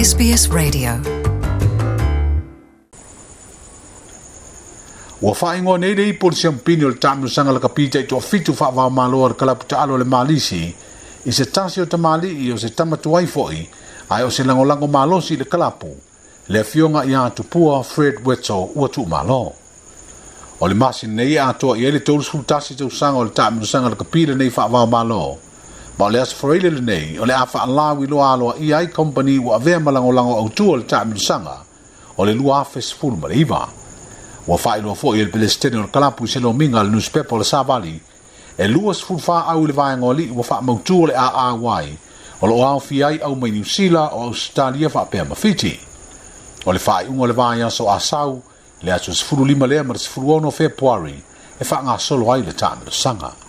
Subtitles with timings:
[0.00, 0.90] SBS Radio
[5.20, 8.52] Ua whaingoa nei rei polisi ampini o le tānu sanga la kapita i tua fitu
[8.60, 10.62] whawha māloa le kalapu ta alo le malisi
[11.24, 13.58] i se tasi o ta mali i o se tamatuai foi
[14.08, 15.92] ai o se langolango malosi le kalapu
[16.54, 17.18] le fionga i
[17.52, 19.42] pua Fred Wetso ua tu malo.
[20.60, 23.90] O le masi nei atoa i ele tolu sfutasi tau sanga o le tānu sanga
[23.92, 25.49] la kapita nei whawha māloa
[26.00, 28.86] Ma o le asfroile le nei, o le afa ala wi loa aloa i ai
[28.88, 31.56] kompani wa avea malango lango au tua le taa minusanga,
[32.16, 33.68] o le lua afe sifunu mara iwa.
[34.48, 36.88] Wa faa ilo fo i le pele stene o le kalapu i selo minga le
[36.88, 37.92] nuspepo le sabali,
[38.56, 41.52] e lua sifunu faa au le vaya ngoli wa faa mautu o le a a
[41.52, 41.92] wai,
[42.40, 45.76] o le oao fi ai au mai niusila o australia faa pia mafiti.
[46.64, 48.40] O le faa iungo le vaya so asau,
[48.80, 51.14] le aso sifunu lima lea mara sifunu ono fe puari,
[51.60, 53.28] e faa ngā solo ai le taa minusanga.
[53.28, 53.48] Ma